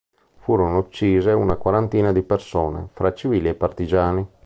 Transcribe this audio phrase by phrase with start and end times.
[0.39, 4.27] Furono uccise una quarantina di persone, fra civili e partigiani.